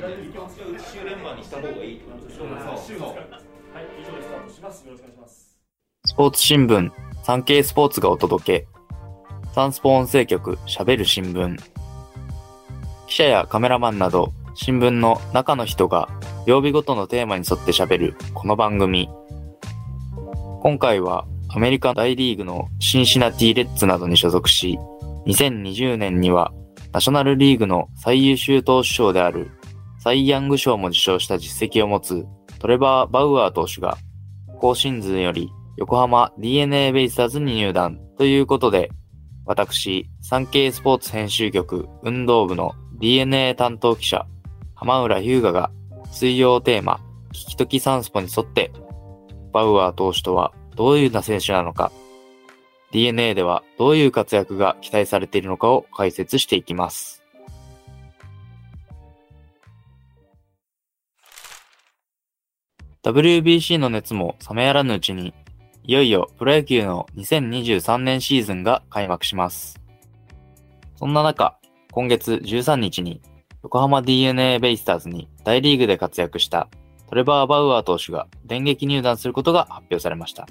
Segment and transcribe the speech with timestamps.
[0.00, 4.84] 週連番にした方がいいってことでしょはい、以上でスタートします。
[4.86, 5.58] よろしくお願いします。
[6.06, 6.90] スポーツ新聞、
[7.22, 8.68] 産経スポーツがお届け。
[9.54, 11.56] サンスポ音声局、喋る新聞。
[13.06, 16.08] 記者やカメラマンなど、新聞の中の人が
[16.46, 19.08] 曜日ごとのテーマに沿って喋るこの番組。
[20.62, 24.78] 今回はアメリカ大リーグのシンシナティレッツなどに所属し、
[25.26, 26.52] 2020年には
[26.92, 29.50] ナショナルリーグの最優秀投手賞である
[30.02, 32.26] サイ・ヤング賞も受賞した実績を持つ
[32.58, 33.98] トレバー・バウアー投手が
[34.58, 38.90] 今シーズンより横浜 DNA ベイスターズに入団ということで、
[39.46, 44.26] 私、産経スポーツ編集局運動部の DNA 担当記者、
[44.74, 45.70] 浜浦優雅が
[46.12, 47.00] 水曜テーマ、
[47.32, 48.72] 聞きときサンスポに沿って、
[49.52, 51.90] バウアー投手とはどういうな選手なのか、
[52.92, 57.19] DNA ではどういう活躍が期待されているのかを解説していきます。
[63.02, 65.32] WBC の熱も冷めやらぬうちに、
[65.84, 69.80] いよいよプロ野球の2023年シーズンが開幕します。
[70.96, 71.56] そんな中、
[71.92, 73.22] 今月13日に
[73.62, 76.68] 横浜 DNA ベイスターズに大リーグで活躍した
[77.08, 80.46] トレバー・バウアー投手が電撃入団することが発表されました。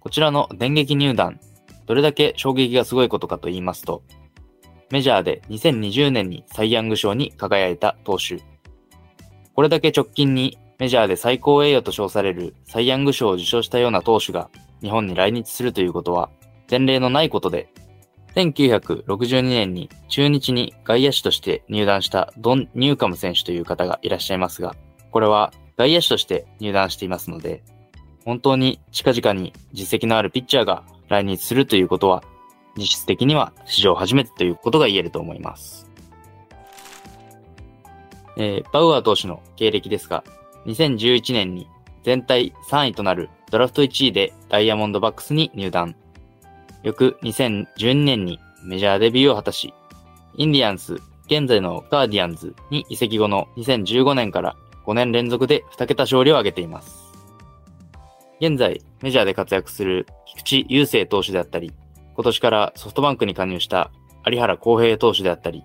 [0.00, 1.40] こちらの電撃入団、
[1.86, 4.02] どれだけ衝撃がすごいことかと言いますと、
[4.90, 8.42] メジャーで2020年にサイ・ヤング賞に輝いた投手。
[9.54, 14.48] これだけ直近にメジャーで最高栄誉と称されるサイ・ヤング賞を受賞したような投手が
[14.80, 16.30] 日本に来日するということは
[16.70, 17.68] 前例のないことで、
[18.34, 24.74] 1962年に中日に外野手として入団したドン・ニューカム選手という方がいらっしゃいますが、
[25.10, 27.62] これは外野手として入団していますので、
[28.24, 32.24] 本当に近々に実績のあるピッチャーが来日するということは、
[32.78, 35.90] 実質的には史上初めてということが言えると思います。
[38.38, 40.24] えーバウアー投手の経歴ですが、
[40.66, 41.68] 2011年に
[42.02, 45.94] 全体3位となるドラフト1位でダイヤモンドバックスに入団。
[46.82, 49.74] 翌2012年にメジャーデビューを果たし、
[50.36, 50.94] インディアンス、
[51.26, 54.56] 現在のガーディアンズに移籍後の2015年から
[54.86, 57.10] 5年連続で2桁勝利を挙げています。
[58.40, 61.72] 現在、メジャーで活躍する菊池雄星投手であったり、
[62.14, 63.90] 今年からソフトバンクに加入した
[64.26, 65.62] 有原康平投手であったり、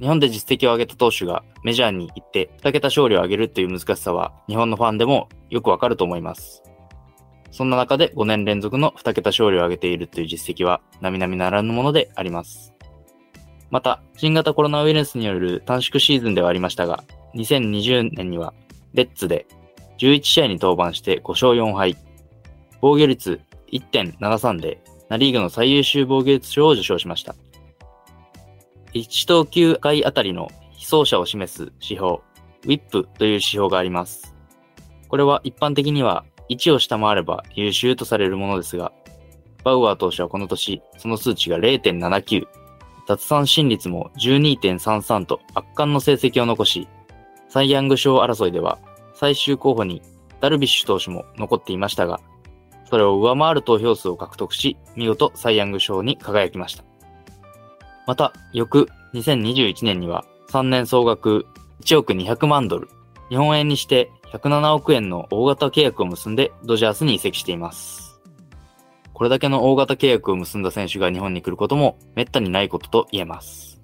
[0.00, 6.62] 日本で実績を上げた投手がメジャーに行って2桁勝利を上げるという難しさは日本のファンでもよくわかると思います。
[7.52, 12.74] そんな中で5年連続の2桁勝利を上げているという実績は並々ならぬものであります。
[13.70, 17.04] また、新型コロナウイルスによる短縮シーズンではありましたが、
[17.36, 18.54] 2020年には
[18.92, 19.46] レッツで
[19.98, 21.96] 11試合に登板して5勝4敗、
[22.80, 23.40] 防御率
[23.72, 27.36] 1.73でナリーグの最優秀防御率賞を受賞しました。
[28.94, 32.18] 1投球回あたりの非走者を示す指標、
[32.64, 34.34] WIP という指標があります。
[35.08, 38.92] これは一般的には1を下回れば優秀とされるものですが、
[39.64, 42.46] バウアー投手はこの年、その数値が0.79、
[43.06, 46.88] 脱三振率も12.33と圧巻の成績を残し、
[47.48, 48.78] サイ・ヤング賞争いでは
[49.14, 50.02] 最終候補に
[50.40, 52.20] ダルビッシュ投手も残っていましたが、
[52.90, 56.93] それを上回る投票数を獲得し、見事サイ・ヤング賞に輝きました。
[58.06, 61.46] また、翌2021年には3年総額
[61.82, 62.88] 1億200万ドル、
[63.30, 68.20] 日本円にして107億円の大型契約を結んでドジャースに移籍しています。
[69.12, 73.80] これだけの大型契約を結んだ選手が日本に来ることも滅多にないことと言えます。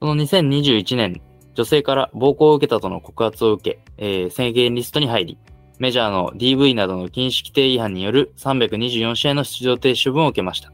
[0.00, 1.22] その2021年、
[1.54, 5.38] 女性から暴行を受けたとの告発を受け、えー制限リストに入り、
[5.78, 10.72] メジャーの DV などの禁止規定違反による324試合の出場停止処分を受けました。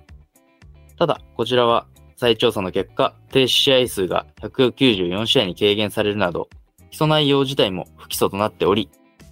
[0.99, 1.87] ただ、こちらは
[2.23, 6.49] 再調査の結果、停止試合数が194試合に軽減されるなど、
[6.93, 8.89] 起訴内容自体も不起訴となっており、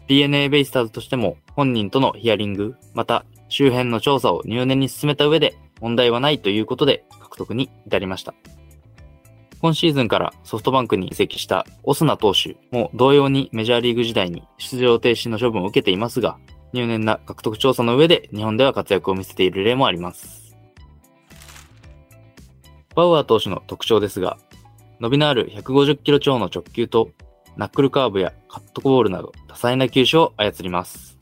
[0.09, 8.35] DNA ベイスターズとしても本人とのヒアリング、また周辺の調査を入念に進めた上で問題はないということで獲得に至りました。
[9.61, 16.39] 今シーズンからソフトバンクに移籍したオスナ投手も同様にメジャーリーグ時代に出場停止の処分を受けていますが、
[16.73, 20.40] 入念な獲得調査の上で日本では活躍を見せている例もあります。
[22.95, 24.39] バウアー投手の特徴ですが、
[25.01, 27.11] 伸びのある150キロ超の直球と、
[27.57, 31.19] ナックルカーブやカットボールなど多彩な球種を操ります。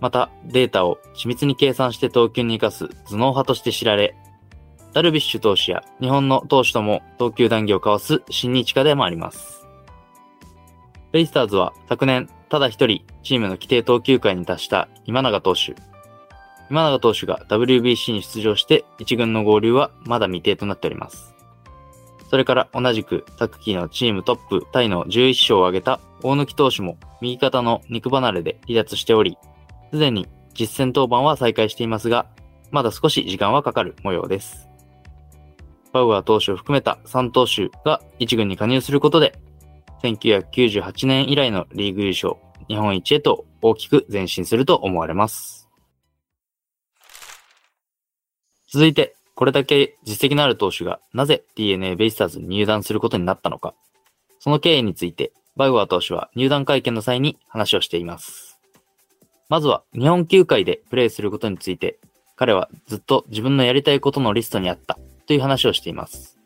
[0.00, 4.14] また、データを緻密に計算して投球に活かす頭脳派として知られ、
[4.92, 9.66] ダルビッシュ投手や日本の投手とも投球談義を交わす親日家でもあります。
[11.12, 15.74] ベイスターズは昨年、ただ一人チームの規定投球回に達した今永投手。
[16.70, 21.34] 今永投手が WBC に出場して一軍の合流はまだ未定となっております。
[22.30, 29.38] それから同じく昨季のチームトップタイの11勝を挙げた大貫投手も右肩の肉離れで離脱しており、
[29.90, 30.28] すでに
[30.58, 32.26] 実戦登板は再開していますが、
[32.70, 34.68] まだ少し時間はかかる模様です。
[35.92, 39.38] バウアー投手を含めた3投手が1軍に加入することで、
[40.02, 42.34] 1998年以来のリーグ優勝、
[42.68, 45.67] 日本一へと大きく前進すると思われます。
[48.70, 53.74] 続いて、これだけ実績のある投手がなぜ DNA ベイスターズに入団することになったのか、
[54.40, 58.58] その経緯について、バウアー投手は入団会見の際に話をしています。
[59.48, 61.98] まずは、日本球界でプレーすることについて、
[62.36, 66.38] 彼はずっと自分のやりたいことのリストにあったという話をしています。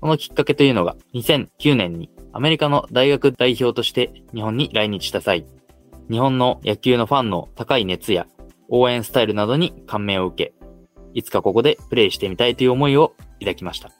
[0.00, 5.46] そのきっかけというのが、2009年にアメリカの大学代表として日本に来日した際、
[6.10, 8.26] 日本の野球のファンの高い熱や
[8.68, 10.55] 応援スタイルなどに感銘を受け、
[11.16, 13.90] いつかここでプレイしてみたいという思いを抱きました。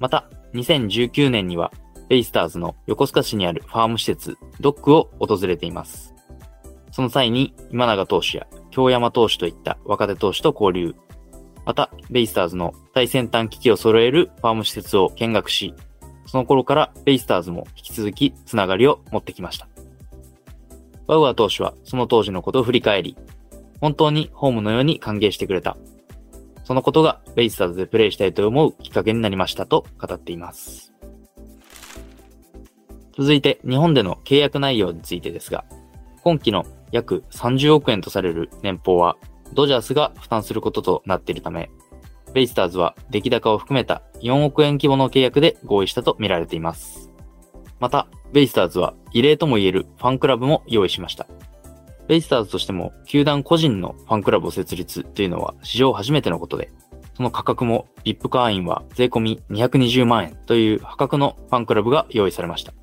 [0.00, 1.72] また、2019年には、
[2.08, 6.12] ベイスターズの横須賀市にあるファーム施設、ドックを訪れています。
[6.90, 10.96] その際に、今永投手や京山投手といった若手投手と交流。
[11.64, 15.74] また、ベイスターズの最先端機器を揃えるファーム施設を見学し、
[16.26, 19.68] その頃からベイスターズも引き続きつながりを持ってきました。
[21.06, 23.16] バウアー投手はその当時のことを振り返り、
[23.84, 25.76] 本当にホームのように歓迎してくれた。
[26.64, 30.94] そのことがベイスターズでプレイしたいと思うきっかけになりましたと語っています。
[33.14, 35.66] 続いて日本での契約内容についてですが、
[36.22, 39.18] 今期の約30億円とされる年俸は
[39.52, 41.68] ドジャースが負担することとなっているため、
[42.32, 47.10] ベイスターズは出来高を含めた4億円規模の契約で合意したと見られています。
[47.80, 51.26] また、ベイスターズは異例とも言えるファンクラブも用意しました。
[52.08, 56.70] ベイスターズとしても球団個人のファンクラブを設立というのは史上初めてのことで、
[57.16, 62.74] その価格も VIP 会員は税込み220万円という破格のファンクラブが用意されました。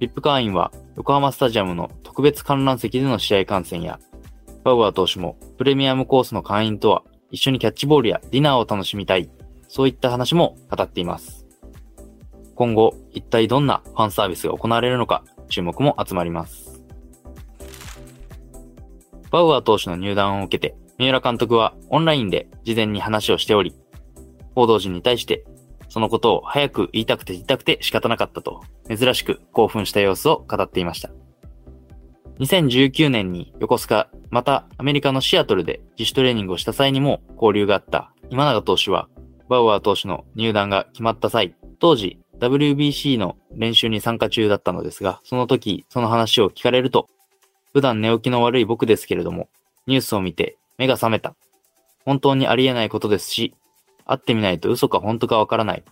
[0.00, 3.98] VIP 会員は横浜スタジアムの特別観覧席での試合観戦や、
[4.64, 9.30] バウアー投手もプレミアムコースの会員とは一緒にキャッチボールやディナーを楽しみたい、
[9.68, 11.46] そういった話も語っています。
[12.54, 16.69] 今後、一体どんなファンサービスが行われるのか注目も集まります。
[19.30, 23.74] バウアー投手の入団を受けて、三浦監督はオンラインで事前に話をしており、
[24.54, 25.44] 報道陣に対して、
[25.88, 31.10] そのことを早く言いたくて言いたくて仕方なかったと、珍しく興奮した様子を語っていました。
[32.40, 39.08] 2019年に横須賀、またアメリカのシアトルで自主トレーニングをした際にも交流があった今永投手は、
[39.48, 47.08] バウアー投手の入団が決まった際、当時 WBC の練習に参加中だったのですが、その時その話を聞かれると、
[47.72, 49.48] 普段寝起きの悪い僕ですけれども、
[49.86, 51.34] ニュースを見て目が覚めた。
[52.04, 53.54] 本当にありえないことですし、
[54.06, 55.84] 会ってみないと嘘か本当かわからない。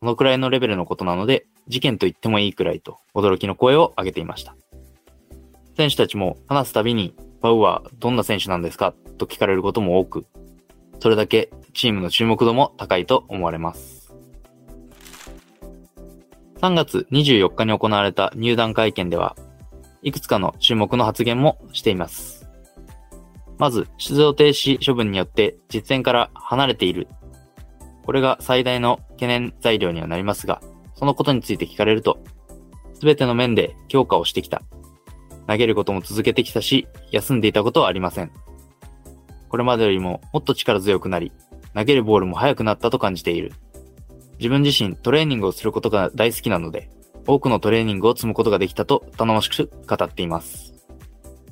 [0.00, 4.56] そのくらいのレベルのことなので、事件と言ってもいいくらいと驚きの声を上げていました。
[5.76, 8.94] 選手たちも話すたびに、バウアーどんな選手なんですか？
[9.18, 10.26] と聞かれることも多く、
[11.00, 14.12] それだけチームの注目度も高いと思われます。
[16.60, 19.36] 3月24日に行われた入団会見では、
[20.02, 22.48] いくつかの注目の発言もしています。
[23.58, 27.08] まず、出場停止処分によって実戦から離れている。
[28.04, 30.62] これが最大の懸念材料にはなりますが、
[30.94, 32.18] そのことについて聞かれると、
[32.94, 34.62] すべての面で強化をしてきた。
[35.46, 38.30] 投げることも続けてきたし、休んでいたことはありません。
[39.48, 41.32] これまでよりももっと力強くなり、
[41.74, 43.52] 投げるボールも速くなったと感じている。
[44.38, 46.90] 自分自身トレーニングをすることが大好きなので、
[47.28, 50.74] 多くのトレーニングを積むことができたと頼もしく語っています。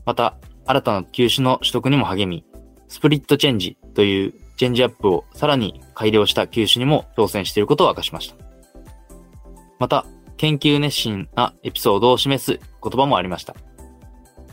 [0.07, 2.45] また、新たな球種の取得にも励み、
[2.89, 8.37] スプリットチェンジというチェンジアップをさらに改良した球種にも挑戦していることを明かしました。
[9.79, 10.07] また、
[10.39, 13.55] 研究熱心なエピソードを示す言葉もありました。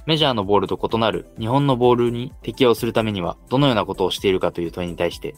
[0.05, 5.35] メジャーのボールと異なる日本のボールに適応するためにはどのようなことをしているかという問いに対して、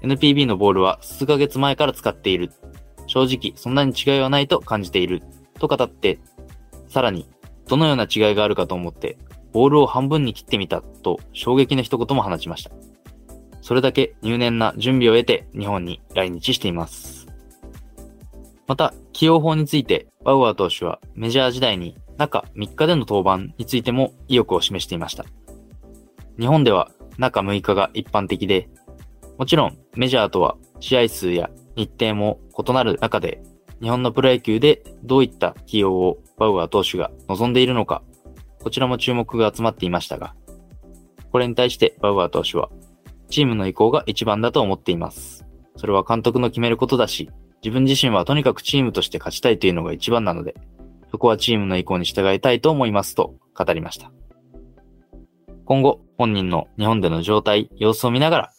[0.00, 2.52] NPB のボールは数ヶ月前から使っている。
[3.14, 5.22] 正直そんなに違いはないと感じている。
[5.60, 6.18] と語って、
[6.88, 7.28] さらに、
[7.68, 9.16] どのような違いがあるかと思って、
[9.52, 12.72] ボールを半分に切ってみたと衝撃の一言も放ちました。
[13.60, 17.28] それだけ入念な準備を得て日本に来日しています。
[18.66, 25.24] また、起用法について、バウアー投手はメジャー時代に中3日での登板についても意欲を示していました。
[26.36, 28.68] 日本では中6日が一般的で、
[29.38, 33.42] もちろんメジャーとは試合数や日程も異なる中で、
[33.80, 38.02] 日本のプロ野球でどういった起用をバウアー投手が望んでいるのか、
[38.62, 40.34] こちらも注目が集まっていましたが、
[41.30, 42.70] これに対してバウアー投手は、
[43.28, 45.44] チームの意向が一番だと思っています。
[45.76, 47.30] それは監督の決めることだし、
[47.62, 50.54] 自分自身はとにかくチームとして勝ちたいというのが一番なので、
[51.10, 54.12] そこはチームの意向に従いたいと思いますと語りました。
[55.64, 58.52] 今後、本人の日本での状態、様子を見ながら、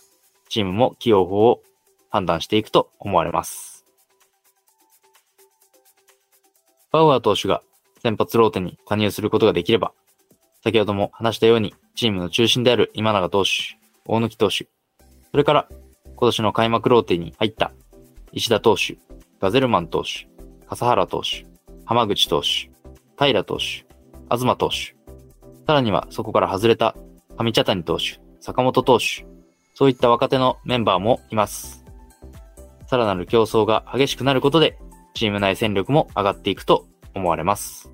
[0.49, 1.61] チームも起用法を
[2.15, 3.85] 判断していくと思われます。
[6.93, 7.61] バウアー投手が
[8.01, 9.91] 先発ローテに加入することができれば、
[10.63, 13.49] 先ほども話したように、チームの中心である今永投手、
[14.05, 14.69] 大貫投手、
[15.31, 15.67] それから
[16.15, 17.73] 今年の開幕ローテに入った
[18.31, 18.97] 石田投手、
[19.41, 20.29] ガゼルマン投手、
[20.67, 21.45] 笠原投手、
[21.83, 22.71] 浜口投手、
[23.17, 23.85] 平投手、
[24.29, 24.95] 東投手、
[25.67, 26.95] さらにはそこから外れた
[27.37, 29.25] 上茶谷投手、坂本投手、
[29.73, 31.84] そういった若手のメンバーもいます。
[32.87, 34.77] さらなる競争が激しくなることで、
[35.13, 37.89] チーム内戦力も上がっていくと思われます。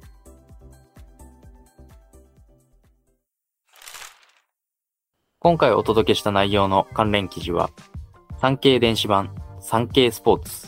[5.40, 7.70] 今回お届けした内容の関連記事は、
[8.40, 10.68] 産経電子版産経スポーツ、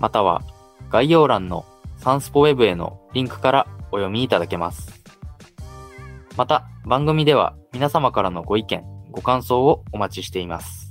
[0.00, 0.42] または
[0.90, 1.64] 概要欄の
[1.98, 5.02] サンスポウェブへのリンクからお読みいただけます。
[6.36, 10.81] また、番組では皆様からのご意見、ご感想をお待ちしています。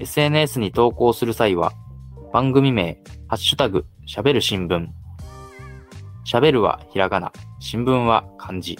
[0.00, 1.72] SNS に投稿する際は、
[2.32, 4.88] 番組名、ハッシュタグ、喋る新聞。
[6.26, 8.78] 喋るはひらがな、新聞は漢字。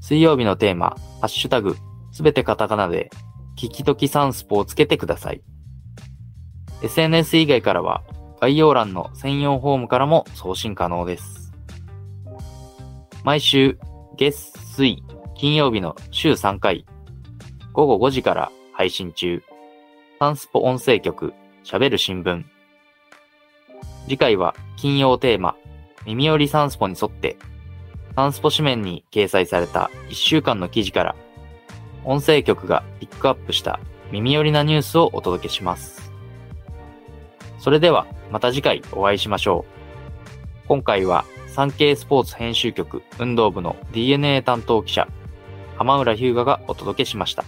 [0.00, 1.76] 水曜日のテーマ、ハッシュタグ、
[2.12, 3.10] すべてカタカナで、
[3.58, 5.42] 聞きときサンスポをつけてください。
[6.82, 8.04] SNS 以外からは、
[8.40, 11.52] 概要欄の専用フォームからも送信可能です。
[13.24, 13.76] 毎週、
[14.16, 15.02] 月、水、
[15.34, 16.86] 金曜日の週3回、
[17.72, 19.42] 午後5時から配信中、
[20.18, 22.42] サンスポ音声局、喋る新聞。
[24.04, 25.56] 次回は金曜テーマ、
[26.06, 27.36] 耳寄りサンスポに沿って、
[28.14, 31.16] サンスポ紙面に掲載された1週間の記事から
[32.02, 33.78] 音声局がピックアップした
[34.10, 36.10] 耳寄りなニュースをお届けします。
[37.58, 39.66] それではまた次回お会いしましょ
[40.64, 40.66] う。
[40.66, 45.08] 今回は産経スポーツ編集局運動部の DNA 担当記者、
[45.76, 47.44] 浜浦日向がお届けしました。